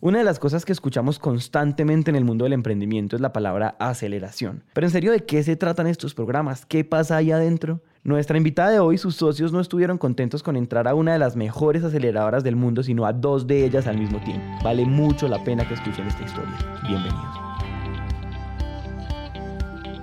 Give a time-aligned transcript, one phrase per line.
[0.00, 3.74] Una de las cosas que escuchamos constantemente en el mundo del emprendimiento es la palabra
[3.80, 4.62] aceleración.
[4.72, 6.64] Pero en serio, ¿de qué se tratan estos programas?
[6.66, 7.80] ¿Qué pasa ahí adentro?
[8.04, 11.34] Nuestra invitada de hoy, sus socios no estuvieron contentos con entrar a una de las
[11.34, 14.46] mejores aceleradoras del mundo, sino a dos de ellas al mismo tiempo.
[14.62, 16.56] Vale mucho la pena que escuchen esta historia.
[16.86, 17.47] Bienvenidos.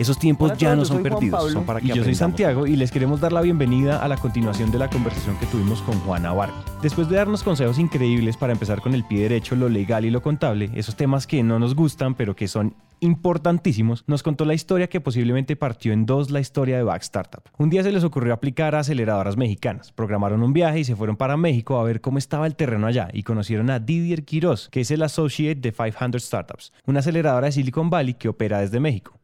[0.00, 2.90] Esos tiempos ya no son perdidos, son para que Y yo soy Santiago y les
[2.90, 6.64] queremos dar la bienvenida a la continuación de la conversación que tuvimos con Juana Vargas.
[6.80, 10.22] Después de darnos consejos increíbles para empezar con el pie derecho, lo legal y lo
[10.22, 14.88] contable, esos temas que no nos gustan pero que son importantísimos, nos contó la historia
[14.88, 17.42] que posiblemente partió en dos la historia de Back Startup.
[17.58, 19.92] Un día se les ocurrió aplicar a aceleradoras mexicanas.
[19.92, 23.10] Programaron un viaje y se fueron para México a ver cómo estaba el terreno allá
[23.12, 27.52] y conocieron a Didier Quiroz, que es el associate de 500 Startups, una aceleradora de
[27.52, 29.19] Silicon Valley que opera desde México.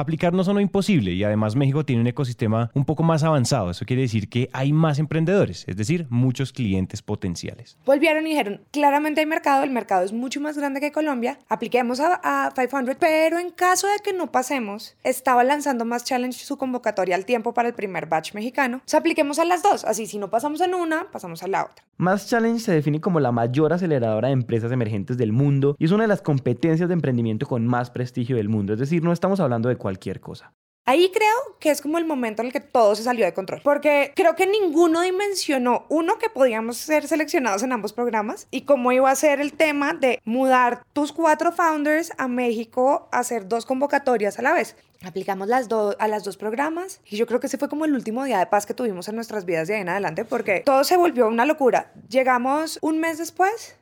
[0.00, 3.70] Aplicar no sonó imposible y además México tiene un ecosistema un poco más avanzado.
[3.70, 7.76] Eso quiere decir que hay más emprendedores, es decir, muchos clientes potenciales.
[7.84, 12.00] Volvieron y dijeron, claramente hay mercado, el mercado es mucho más grande que Colombia, apliquemos
[12.00, 16.56] a, a 500, pero en caso de que no pasemos, estaba lanzando más challenge su
[16.56, 18.78] convocatoria al tiempo para el primer batch mexicano.
[18.78, 21.64] O sea, apliquemos a las dos, así si no pasamos en una, pasamos a la
[21.64, 21.84] otra.
[22.00, 25.90] Mass Challenge se define como la mayor aceleradora de empresas emergentes del mundo y es
[25.90, 28.72] una de las competencias de emprendimiento con más prestigio del mundo.
[28.72, 29.89] Es decir, no estamos hablando de cualquier
[30.20, 30.52] cosa.
[30.86, 33.60] Ahí creo que es como el momento en el que todo se salió de control,
[33.62, 38.90] porque creo que ninguno dimensionó, uno, que podíamos ser seleccionados en ambos programas y cómo
[38.90, 43.66] iba a ser el tema de mudar tus cuatro founders a México a hacer dos
[43.66, 44.74] convocatorias a la vez.
[45.04, 47.94] Aplicamos las do- a las dos programas y yo creo que ese fue como el
[47.94, 50.82] último día de paz que tuvimos en nuestras vidas de ahí en adelante, porque todo
[50.82, 51.92] se volvió una locura.
[52.08, 53.76] Llegamos un mes después,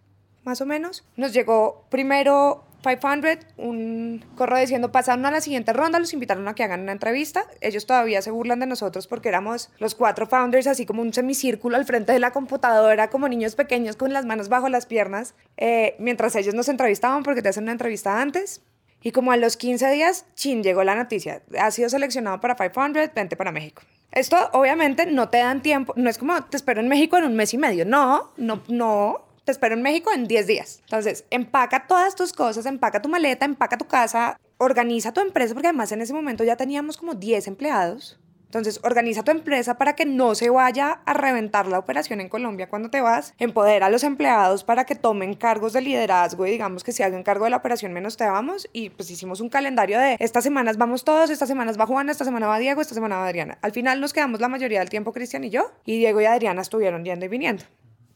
[0.45, 5.99] más o menos, nos llegó primero 500, un correo diciendo pasaron a la siguiente ronda,
[5.99, 7.47] los invitaron a que hagan una entrevista.
[7.61, 11.77] Ellos todavía se burlan de nosotros porque éramos los cuatro founders, así como un semicírculo
[11.77, 15.97] al frente de la computadora, como niños pequeños con las manos bajo las piernas, eh,
[15.99, 18.63] mientras ellos nos entrevistaban porque te hacen una entrevista antes.
[19.01, 21.43] Y como a los 15 días, chin, llegó la noticia.
[21.59, 23.83] Ha sido seleccionado para 500, vente para México.
[24.11, 27.37] Esto obviamente no te dan tiempo, no es como te espero en México en un
[27.37, 27.85] mes y medio.
[27.85, 30.81] No, no, no, te espero en México en 10 días.
[30.83, 35.69] Entonces, empaca todas tus cosas, empaca tu maleta, empaca tu casa, organiza tu empresa, porque
[35.69, 38.21] además en ese momento ya teníamos como 10 empleados.
[38.45, 42.69] Entonces, organiza tu empresa para que no se vaya a reventar la operación en Colombia
[42.69, 43.33] cuando te vas.
[43.39, 47.23] Empodera a los empleados para que tomen cargos de liderazgo y digamos que si hagan
[47.23, 48.69] cargo de la operación menos te vamos.
[48.75, 52.27] Y pues hicimos un calendario de estas semanas vamos todos, estas semanas va Juana, esta
[52.27, 53.57] semana va Diego, esta semana va Adriana.
[53.63, 55.73] Al final nos quedamos la mayoría del tiempo Cristian y yo.
[55.87, 57.65] Y Diego y Adriana estuvieron yendo y viniendo.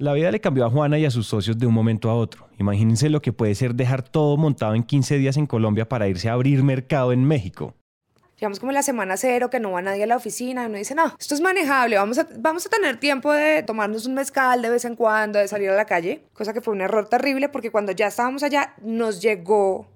[0.02, 2.48] La vida le cambió a Juana y a sus socios de un momento a otro.
[2.58, 6.28] Imagínense lo que puede ser dejar todo montado en 15 días en Colombia para irse
[6.28, 7.76] a abrir mercado en México.
[8.34, 10.96] Llegamos como la semana cero, que no va nadie a la oficina, y uno dice,
[10.96, 14.70] no, esto es manejable, vamos a, vamos a tener tiempo de tomarnos un mezcal de
[14.70, 17.70] vez en cuando, de salir a la calle, cosa que fue un error terrible porque
[17.70, 19.86] cuando ya estábamos allá nos llegó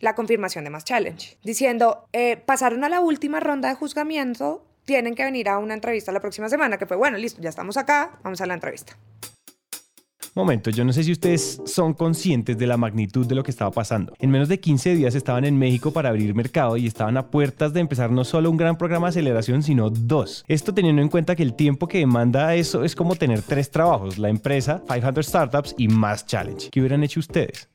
[0.00, 5.14] la confirmación de Más Challenge, diciendo, eh, pasaron a la última ronda de juzgamiento, tienen
[5.14, 8.18] que venir a una entrevista la próxima semana, que fue, bueno, listo, ya estamos acá,
[8.22, 8.98] vamos a la entrevista.
[10.36, 13.70] Momento, yo no sé si ustedes son conscientes de la magnitud de lo que estaba
[13.70, 14.12] pasando.
[14.18, 17.72] En menos de 15 días estaban en México para abrir mercado y estaban a puertas
[17.72, 20.44] de empezar no solo un gran programa de aceleración, sino dos.
[20.46, 24.18] Esto teniendo en cuenta que el tiempo que demanda eso es como tener tres trabajos,
[24.18, 26.68] la empresa, 500 Startups y más Challenge.
[26.70, 27.70] ¿Qué hubieran hecho ustedes?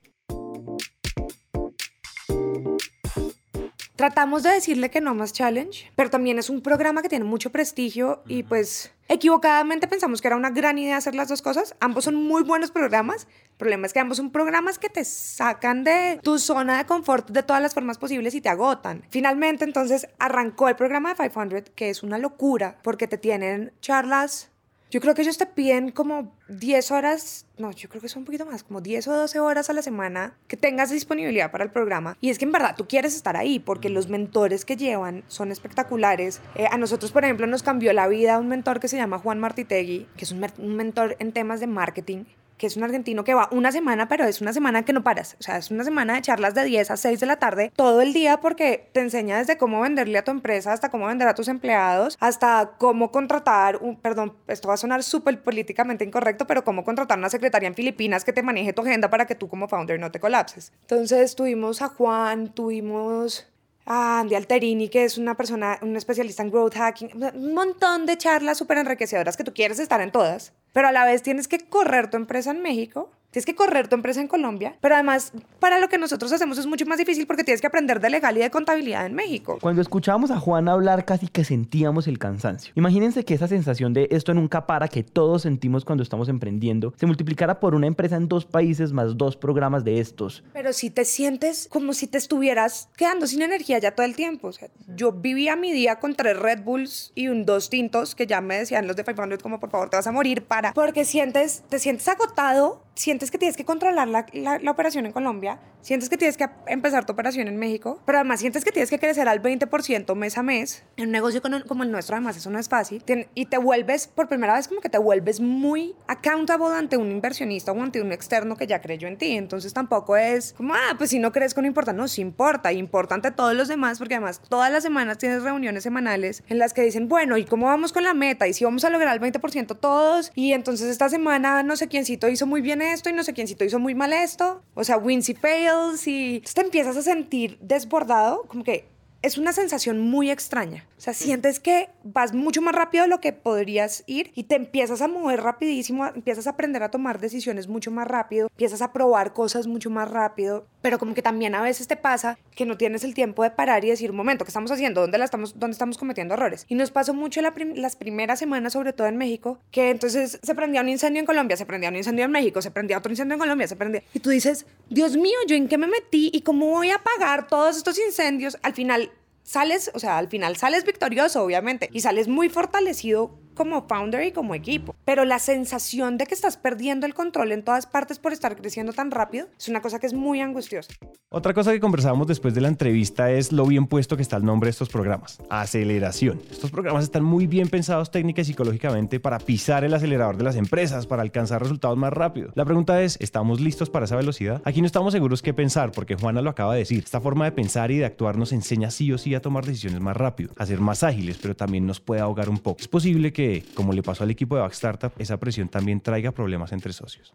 [4.02, 7.52] Tratamos de decirle que no más challenge, pero también es un programa que tiene mucho
[7.52, 11.76] prestigio y pues equivocadamente pensamos que era una gran idea hacer las dos cosas.
[11.82, 13.28] Ambos son muy buenos programas.
[13.52, 17.30] El problema es que ambos son programas que te sacan de tu zona de confort
[17.30, 19.04] de todas las formas posibles y te agotan.
[19.10, 24.50] Finalmente entonces arrancó el programa de 500, que es una locura porque te tienen charlas
[24.92, 28.26] yo creo que ellos te piden como 10 horas, no, yo creo que son un
[28.26, 31.72] poquito más, como 10 o 12 horas a la semana que tengas disponibilidad para el
[31.72, 32.18] programa.
[32.20, 35.50] Y es que en verdad tú quieres estar ahí porque los mentores que llevan son
[35.50, 36.42] espectaculares.
[36.56, 39.40] Eh, a nosotros, por ejemplo, nos cambió la vida un mentor que se llama Juan
[39.40, 42.26] Martitegui, que es un, un mentor en temas de marketing
[42.62, 45.36] que es un argentino que va una semana, pero es una semana que no paras.
[45.40, 48.02] O sea, es una semana de charlas de 10 a 6 de la tarde todo
[48.02, 51.34] el día porque te enseña desde cómo venderle a tu empresa hasta cómo vender a
[51.34, 56.64] tus empleados, hasta cómo contratar, un, perdón, esto va a sonar súper políticamente incorrecto, pero
[56.64, 59.68] cómo contratar una secretaria en Filipinas que te maneje tu agenda para que tú como
[59.68, 60.72] founder no te colapses.
[60.82, 63.48] Entonces tuvimos a Juan, tuvimos
[63.94, 68.18] a Andy Alterini, que es una persona, un especialista en growth hacking, un montón de
[68.18, 71.60] charlas súper enriquecedoras que tú quieres estar en todas, pero a la vez tienes que
[71.60, 75.80] correr tu empresa en México Tienes que correr tu empresa en Colombia, pero además para
[75.80, 78.42] lo que nosotros hacemos es mucho más difícil porque tienes que aprender de legal y
[78.42, 79.58] de contabilidad en México.
[79.62, 82.74] Cuando escuchábamos a Juan hablar casi que sentíamos el cansancio.
[82.76, 87.06] Imagínense que esa sensación de esto nunca para que todos sentimos cuando estamos emprendiendo se
[87.06, 90.44] multiplicara por una empresa en dos países más dos programas de estos.
[90.52, 94.50] Pero si te sientes como si te estuvieras quedando sin energía ya todo el tiempo.
[94.50, 98.28] O sea, yo vivía mi día con tres Red Bulls y un dos tintos que
[98.28, 101.06] ya me decían los de 500 como por favor te vas a morir para porque
[101.06, 106.10] sientes te sientes agotado sientes que tienes que controlar la, la, operación en Colombia, sientes
[106.10, 109.28] que tienes que empezar tu operación en México, pero además sientes que tienes que crecer
[109.28, 110.84] al 20% mes a mes.
[110.98, 113.04] En un negocio como el nuestro, además, eso no es fácil.
[113.36, 117.72] Y te vuelves, por primera vez, como que te vuelves muy accountable ante un inversionista
[117.72, 119.32] o ante un externo que ya creyó en ti.
[119.32, 121.94] Entonces tampoco es como, ah, pues si no crees que no importa.
[121.94, 122.72] No, sí importa.
[122.72, 126.74] Importa ante todos los demás, porque además todas las semanas tienes reuniones semanales en las
[126.74, 128.48] que dicen, bueno, ¿y cómo vamos con la meta?
[128.48, 130.32] ¿Y si vamos a lograr el 20% todos?
[130.36, 133.64] Y entonces esta semana no sé quiéncito hizo muy bien esto y no sé quiéncito
[133.64, 134.64] hizo muy mal esto.
[134.74, 138.91] O sea, wins y fails y te empiezas a sentir desbordado, como que
[139.22, 140.86] es una sensación muy extraña.
[140.98, 144.56] O sea, sientes que vas mucho más rápido de lo que podrías ir y te
[144.56, 148.94] empiezas a mover rapidísimo, empiezas a aprender a tomar decisiones mucho más rápido, empiezas a
[148.94, 152.78] probar cosas mucho más rápido, pero como que también a veces te pasa que no
[152.78, 155.02] tienes el tiempo de parar y decir, un momento, ¿qué estamos haciendo?
[155.02, 156.66] ¿Dónde, la estamos, dónde estamos cometiendo errores?
[156.68, 160.82] Y nos pasó mucho las primeras semanas, sobre todo en México, que entonces se prendía
[160.82, 163.40] un incendio en Colombia, se prendía un incendio en México, se prendía otro incendio en
[163.40, 164.04] Colombia, se prendía...
[164.14, 166.32] Y tú dices, Dios mío, ¿yo en qué me metí?
[166.34, 168.58] ¿Y cómo voy a apagar todos estos incendios?
[168.62, 169.11] Al final
[169.44, 174.32] sales, o sea, al final sales victorioso, obviamente, y sales muy fortalecido como founder y
[174.32, 174.96] como equipo.
[175.06, 178.94] Pero la sensación de que estás perdiendo el control en todas partes por estar creciendo
[178.94, 180.94] tan rápido es una cosa que es muy angustiosa.
[181.30, 184.44] Otra cosa que conversábamos después de la entrevista es lo bien puesto que está el
[184.44, 185.40] nombre de estos programas.
[185.50, 186.42] Aceleración.
[186.52, 190.58] Estos programas están muy bien pensados técnica y psicológicamente para pisar el acelerador de las
[190.58, 192.52] empresas, para alcanzar resultados más rápido.
[192.56, 194.62] La pregunta es, ¿estamos listos para esa velocidad?
[194.66, 197.04] Aquí no estamos seguros qué pensar porque Juana lo acaba de decir.
[197.04, 200.02] Esta forma de pensar y de actuar nos enseña sí o sí a tomar decisiones
[200.02, 202.82] más rápido, a ser más ágiles, pero también nos puede ahogar un poco.
[202.82, 203.41] Es posible que
[203.74, 207.34] como le pasó al equipo de Back Startup, esa presión también traiga problemas entre socios.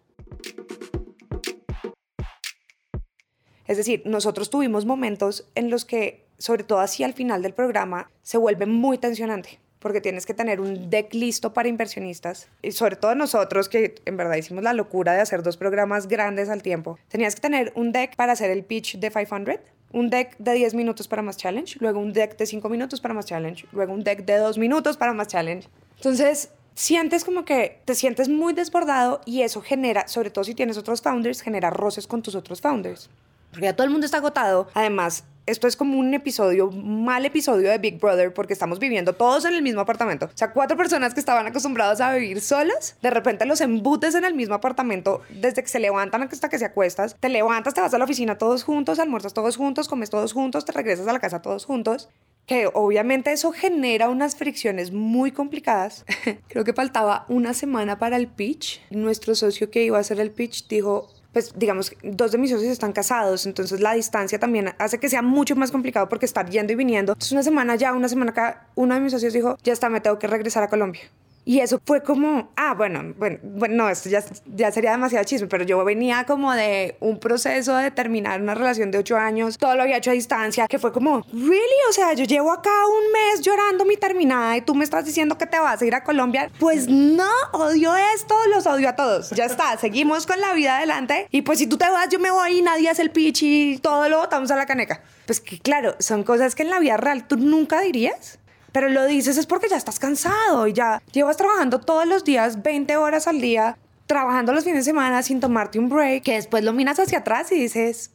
[3.67, 8.11] Es decir, nosotros tuvimos momentos en los que, sobre todo así al final del programa,
[8.23, 12.49] se vuelve muy tensionante porque tienes que tener un deck listo para inversionistas.
[12.61, 16.49] Y sobre todo nosotros, que en verdad hicimos la locura de hacer dos programas grandes
[16.49, 19.61] al tiempo, tenías que tener un deck para hacer el pitch de 500,
[19.93, 23.15] un deck de 10 minutos para más challenge, luego un deck de 5 minutos para
[23.15, 25.69] más challenge, luego un deck de 2 minutos para más challenge.
[25.97, 30.77] Entonces, sientes como que te sientes muy desbordado y eso genera, sobre todo si tienes
[30.77, 33.11] otros founders, genera roces con tus otros founders.
[33.51, 34.69] Porque ya todo el mundo está agotado.
[34.75, 39.45] Además, esto es como un episodio, mal episodio de Big Brother, porque estamos viviendo todos
[39.45, 40.27] en el mismo apartamento.
[40.27, 44.25] O sea, cuatro personas que estaban acostumbrados a vivir solas, de repente los embutes en
[44.25, 47.17] el mismo apartamento desde que se levantan hasta que se acuestas.
[47.19, 50.65] Te levantas, te vas a la oficina todos juntos, almuerzas todos juntos, comes todos juntos,
[50.65, 52.09] te regresas a la casa todos juntos
[52.47, 56.05] que obviamente eso genera unas fricciones muy complicadas.
[56.49, 58.81] Creo que faltaba una semana para el pitch.
[58.91, 62.71] Nuestro socio que iba a hacer el pitch dijo, pues digamos, dos de mis socios
[62.71, 66.73] están casados, entonces la distancia también hace que sea mucho más complicado porque estar yendo
[66.73, 67.13] y viniendo.
[67.13, 70.01] Entonces una semana ya, una semana acá, uno de mis socios dijo, ya está, me
[70.01, 71.03] tengo que regresar a Colombia.
[71.49, 75.47] Y eso fue como, ah, bueno, bueno, bueno no, esto ya, ya sería demasiado chisme,
[75.47, 79.77] pero yo venía como de un proceso de terminar una relación de ocho años, todo
[79.77, 81.81] lo había hecho a distancia, que fue como, ¿really?
[81.89, 85.39] O sea, yo llevo acá un mes llorando mi terminada y tú me estás diciendo
[85.39, 86.51] que te vas a ir a Colombia.
[86.59, 89.31] Pues no, odio esto, los odio a todos.
[89.31, 91.29] Ya está, seguimos con la vida adelante.
[91.31, 93.79] Y pues si tú te vas, yo me voy y nadie hace el pitch y
[93.79, 95.05] todo lo botamos a la caneca.
[95.27, 98.41] Pues que claro, son cosas que en la vida real tú nunca dirías
[98.77, 102.63] pero lo dices es porque ya estás cansado y ya llevas trabajando todos los días
[102.63, 106.63] 20 horas al día, trabajando los fines de semana sin tomarte un break, que después
[106.63, 108.11] lo miras hacia atrás y dices,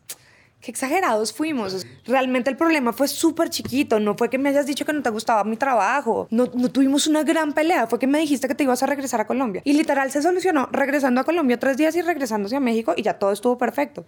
[0.62, 1.88] qué exagerados fuimos.
[2.06, 4.00] Realmente el problema fue súper chiquito.
[4.00, 6.28] No fue que me hayas dicho que no te gustaba mi trabajo.
[6.30, 7.88] No, no, tuvimos una gran pelea.
[7.88, 9.64] Fue que me dijiste que te ibas a regresar a Colombia.
[9.66, 13.18] Y literal se solucionó regresando a Colombia tres días y regresándose a México y ya
[13.18, 14.06] todo estuvo perfecto.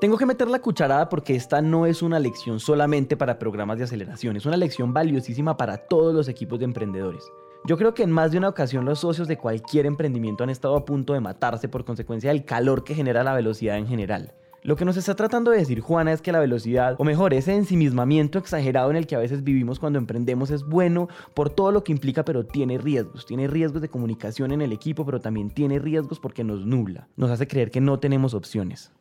[0.00, 3.84] Tengo que meter la cucharada porque esta no es una lección solamente para programas de
[3.84, 7.24] aceleración, es una lección valiosísima para todos los equipos de emprendedores.
[7.64, 10.76] Yo creo que en más de una ocasión los socios de cualquier emprendimiento han estado
[10.76, 14.34] a punto de matarse por consecuencia del calor que genera la velocidad en general.
[14.62, 17.56] Lo que nos está tratando de decir Juana es que la velocidad, o mejor, ese
[17.56, 21.82] ensimismamiento exagerado en el que a veces vivimos cuando emprendemos es bueno por todo lo
[21.82, 23.26] que implica, pero tiene riesgos.
[23.26, 27.08] Tiene riesgos de comunicación en el equipo, pero también tiene riesgos porque nos nubla.
[27.16, 28.92] Nos hace creer que no tenemos opciones.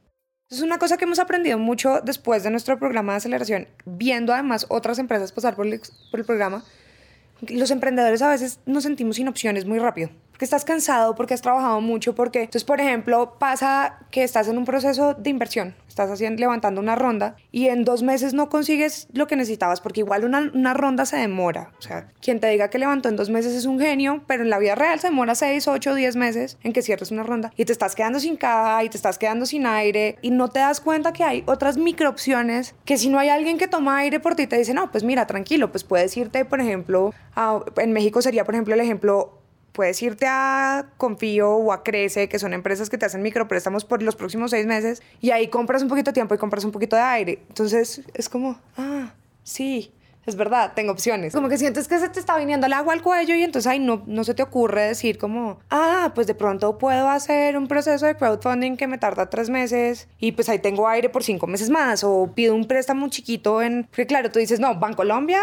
[0.50, 4.66] Es una cosa que hemos aprendido mucho después de nuestro programa de aceleración, viendo además
[4.70, 6.64] otras empresas pasar por el, por el programa.
[7.50, 10.10] Los emprendedores a veces nos sentimos sin opciones muy rápido.
[10.38, 14.60] Porque estás cansado, porque has trabajado mucho, porque entonces, por ejemplo, pasa que estás en
[14.60, 19.08] un proceso de inversión, estás haciendo, levantando una ronda y en dos meses no consigues
[19.14, 21.72] lo que necesitabas, porque igual una, ronda se demora.
[21.80, 24.52] O sea, quien te diga que levantó en dos meses es un genio, pero en
[24.52, 27.66] la vida real se demora seis, ocho, diez meses en que cierres una ronda y
[27.66, 30.82] te estás quedando sin caja y te estás quedando sin aire y no te das
[30.82, 34.46] cuenta que hay otras microopciones que si no hay alguien que toma aire por ti
[34.46, 37.12] te dice, no, pues mira, tranquilo, pues puedes irte, por ejemplo,
[37.78, 39.37] en México sería, por ejemplo, el ejemplo
[39.78, 44.02] puedes irte a Confío o a Crece, que son empresas que te hacen micropréstamos por
[44.02, 46.96] los próximos seis meses, y ahí compras un poquito de tiempo y compras un poquito
[46.96, 47.44] de aire.
[47.48, 49.94] Entonces es como, ah, sí,
[50.26, 51.32] es verdad, tengo opciones.
[51.32, 53.78] Como que sientes que se te está viniendo el agua al cuello y entonces ahí
[53.78, 58.08] no, no se te ocurre decir como, ah, pues de pronto puedo hacer un proceso
[58.08, 61.70] de crowdfunding que me tarda tres meses y pues ahí tengo aire por cinco meses
[61.70, 63.84] más o pido un préstamo chiquito en...
[63.84, 65.40] Porque claro, tú dices, no, Bancolombia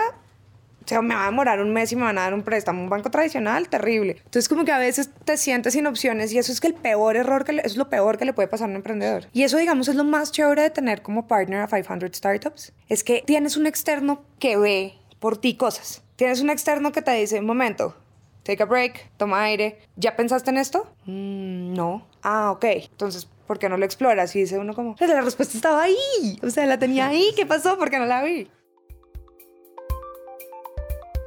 [0.84, 2.82] o sea, me va a demorar un mes y me van a dar un préstamo.
[2.82, 4.16] Un banco tradicional, terrible.
[4.18, 7.16] Entonces, como que a veces te sientes sin opciones y eso es que el peor
[7.16, 9.26] error, que le, es lo peor que le puede pasar a un emprendedor.
[9.32, 12.72] Y eso, digamos, es lo más chévere de tener como partner a 500 Startups.
[12.88, 16.02] Es que tienes un externo que ve por ti cosas.
[16.16, 17.96] Tienes un externo que te dice, un momento,
[18.42, 19.78] take a break, toma aire.
[19.96, 20.94] ¿Ya pensaste en esto?
[21.06, 22.06] Mm, no.
[22.22, 22.64] Ah, ok.
[22.64, 24.36] Entonces, ¿por qué no lo exploras?
[24.36, 26.38] Y dice uno como, la respuesta estaba ahí.
[26.42, 27.30] O sea, la tenía ahí.
[27.34, 27.78] ¿Qué pasó?
[27.78, 28.48] ¿Por qué no la vi?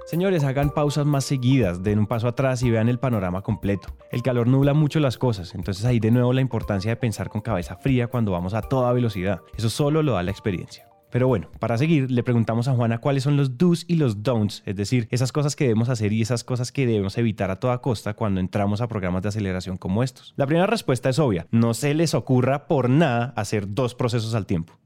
[0.07, 3.89] Señores, hagan pausas más seguidas, den un paso atrás y vean el panorama completo.
[4.09, 7.41] El calor nubla mucho las cosas, entonces ahí de nuevo la importancia de pensar con
[7.41, 9.41] cabeza fría cuando vamos a toda velocidad.
[9.57, 10.87] Eso solo lo da la experiencia.
[11.11, 14.63] Pero bueno, para seguir, le preguntamos a Juana cuáles son los do's y los don'ts,
[14.65, 17.81] es decir, esas cosas que debemos hacer y esas cosas que debemos evitar a toda
[17.81, 20.33] costa cuando entramos a programas de aceleración como estos.
[20.37, 24.45] La primera respuesta es obvia, no se les ocurra por nada hacer dos procesos al
[24.45, 24.79] tiempo.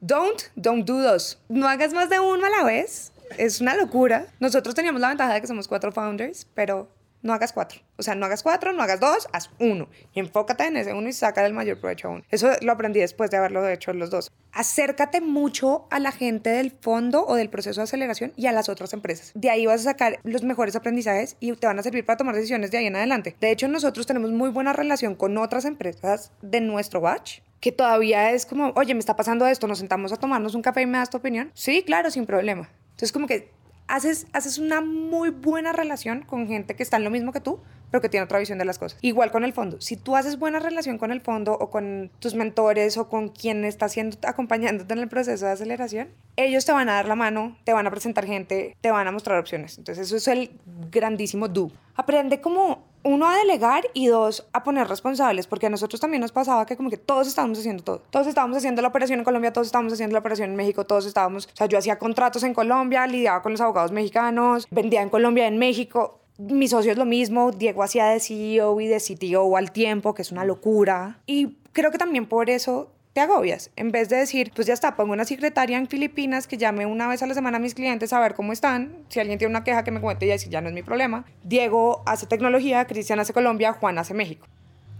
[0.00, 1.40] Don't, don't do dos.
[1.48, 4.26] No hagas más de uno a la vez es una locura.
[4.40, 6.88] Nosotros teníamos la ventaja de que somos cuatro founders, pero
[7.22, 7.80] no hagas cuatro.
[7.96, 9.88] O sea, no hagas cuatro, no hagas dos, haz uno.
[10.14, 12.22] Y enfócate en ese uno y saca el mayor provecho a uno.
[12.30, 14.30] Eso lo aprendí después de haberlo hecho los dos.
[14.52, 18.68] Acércate mucho a la gente del fondo o del proceso de aceleración y a las
[18.68, 19.32] otras empresas.
[19.34, 22.34] De ahí vas a sacar los mejores aprendizajes y te van a servir para tomar
[22.34, 23.36] decisiones de ahí en adelante.
[23.40, 28.30] De hecho, nosotros tenemos muy buena relación con otras empresas de nuestro batch que todavía
[28.30, 30.98] es como, oye, me está pasando esto, nos sentamos a tomarnos un café y me
[30.98, 31.50] das tu opinión.
[31.54, 32.68] Sí, claro, sin problema.
[32.96, 33.50] Entonces como que
[33.88, 37.60] haces, haces una muy buena relación con gente que está en lo mismo que tú,
[37.90, 38.98] pero que tiene otra visión de las cosas.
[39.02, 39.80] Igual con el fondo.
[39.80, 43.64] Si tú haces buena relación con el fondo o con tus mentores o con quien
[43.64, 47.56] está haciendo, acompañándote en el proceso de aceleración, ellos te van a dar la mano,
[47.64, 49.78] te van a presentar gente, te van a mostrar opciones.
[49.78, 50.58] Entonces eso es el
[50.90, 51.70] grandísimo do.
[51.94, 56.32] Aprende como uno a delegar y dos a poner responsables, porque a nosotros también nos
[56.32, 58.02] pasaba que como que todos estábamos haciendo todo.
[58.10, 61.06] Todos estábamos haciendo la operación en Colombia, todos estábamos haciendo la operación en México, todos
[61.06, 65.08] estábamos, o sea, yo hacía contratos en Colombia, lidiaba con los abogados mexicanos, vendía en
[65.08, 66.18] Colombia, en México.
[66.38, 70.22] Mi socio es lo mismo, Diego hacía de CEO y de CTO al tiempo, que
[70.22, 71.20] es una locura.
[71.26, 73.70] Y creo que también por eso te agobias.
[73.76, 77.08] En vez de decir, pues ya está, pongo una secretaria en Filipinas que llame una
[77.08, 78.94] vez a la semana a mis clientes a ver cómo están.
[79.08, 81.24] Si alguien tiene una queja que me cuente y decir, ya no es mi problema.
[81.42, 84.46] Diego hace tecnología, Cristian hace Colombia, Juan hace México.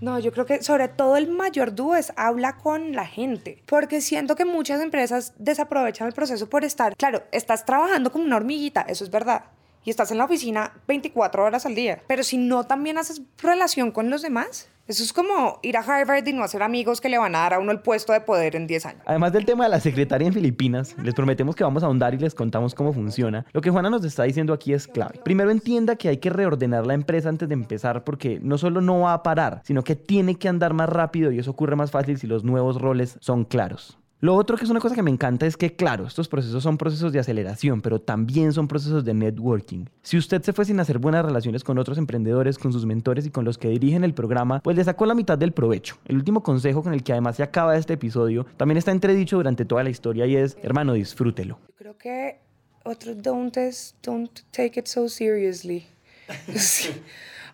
[0.01, 4.01] No, yo creo que sobre todo el mayor dúo es habla con la gente, porque
[4.01, 8.81] siento que muchas empresas desaprovechan el proceso por estar, claro, estás trabajando como una hormiguita,
[8.89, 9.45] eso es verdad,
[9.85, 13.91] y estás en la oficina 24 horas al día, pero si no también haces relación
[13.91, 17.19] con los demás, eso es como ir a Harvard y no hacer amigos que le
[17.19, 19.03] van a dar a uno el puesto de poder en 10 años.
[19.07, 22.19] Además del tema de la secretaria en Filipinas, les prometemos que vamos a ahondar y
[22.19, 23.45] les contamos cómo funciona.
[23.53, 25.21] Lo que Juana nos está diciendo aquí es clave.
[25.25, 29.01] Primero entienda que hay que reordenar la empresa antes de empezar porque no solo no
[29.01, 32.19] va a parar, sino que tiene que andar más rápido y eso ocurre más fácil
[32.19, 33.99] si los nuevos roles son claros.
[34.19, 36.79] Lo otro que es una cosa que me encanta es que, claro, estos procesos son
[36.79, 39.85] procesos de aceleración, pero también son procesos de networking.
[40.03, 43.31] Si usted se fue sin hacer buenas relaciones con otros emprendedores, con sus mentores y
[43.31, 45.99] con los que dirigen el programa, pues le sacó la mitad del provecho.
[46.07, 49.67] El último consejo con el que además se acaba este episodio también está entredicho durante
[49.67, 51.59] toda la historia y es, hermano, disfrútelo.
[51.69, 52.41] Yo creo que
[52.85, 55.87] otro don't es, don't take it so seriously.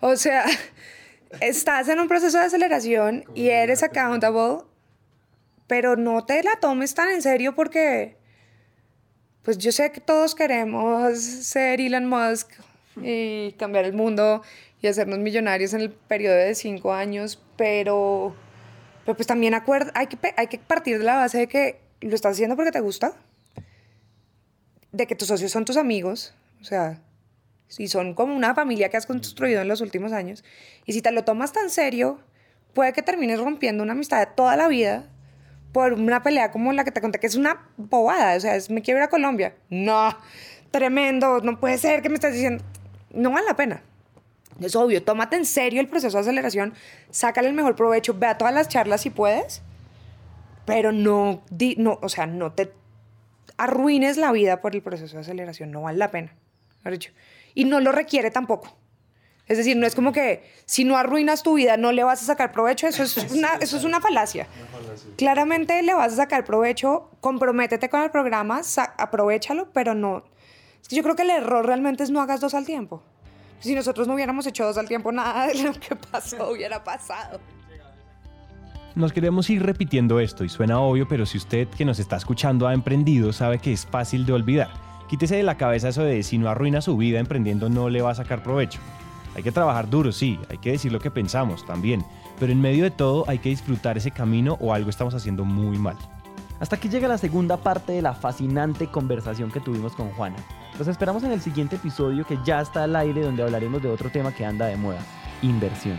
[0.05, 0.45] O sea,
[1.41, 4.65] estás en un proceso de aceleración y eres accountable
[5.73, 8.19] pero no te la tomes tan en serio porque,
[9.43, 12.51] pues yo sé que todos queremos ser Elon Musk
[13.01, 14.43] y cambiar el mundo
[14.83, 18.37] y hacernos millonarios en el periodo de cinco años, pero,
[19.07, 22.33] pero pues también hay, que, hay que partir de la base de que lo estás
[22.33, 23.15] haciendo porque te gusta,
[24.93, 27.01] de que tus socios son tus amigos, o sea,
[27.69, 30.45] si son como una familia que has construido en los últimos años,
[30.85, 32.21] y si te lo tomas tan serio,
[32.75, 35.09] puede que termines rompiendo una amistad de toda la vida
[35.73, 38.83] por una pelea como la que te conté, que es una bobada, o sea, me
[38.83, 39.55] quiero ir a Colombia.
[39.71, 40.17] No,
[40.71, 42.63] tremendo, no puede ser que me estés diciendo,
[43.13, 43.83] no vale la pena.
[44.61, 46.75] Es obvio, tómate en serio el proceso de aceleración,
[47.11, 49.63] sácale el mejor provecho, ve a todas las charlas si puedes,
[50.67, 51.43] pero no,
[51.79, 52.73] no o sea, no te
[53.57, 56.35] arruines la vida por el proceso de aceleración, no vale la pena.
[57.55, 58.77] Y no lo requiere tampoco.
[59.49, 62.27] Es decir, no es como que si no arruinas tu vida no le vas a
[62.27, 64.47] sacar provecho, eso es una, eso es una falacia.
[65.17, 68.63] Claramente le vas a sacar provecho, comprométete con el programa,
[68.99, 70.25] aprovechalo, pero no.
[70.81, 73.03] Es que yo creo que el error realmente es no hagas dos al tiempo.
[73.61, 77.41] Si nosotros no hubiéramos hecho dos al tiempo, nada de lo que pasó hubiera pasado.
[78.95, 82.67] Nos queremos ir repitiendo esto y suena obvio, pero si usted que nos está escuchando
[82.67, 84.71] ha emprendido, sabe que es fácil de olvidar.
[85.09, 88.11] Quítese de la cabeza eso de si no arruina su vida emprendiendo no le va
[88.11, 88.81] a sacar provecho.
[89.35, 92.05] Hay que trabajar duro, sí, hay que decir lo que pensamos también,
[92.39, 95.79] pero en medio de todo hay que disfrutar ese camino o algo estamos haciendo muy
[95.79, 95.97] mal.
[96.61, 100.37] Hasta aquí llega la segunda parte de la fascinante conversación que tuvimos con Juana.
[100.79, 104.11] Los esperamos en el siguiente episodio que ya está al aire donde hablaremos de otro
[104.11, 105.01] tema que anda de moda,
[105.43, 105.99] inversión.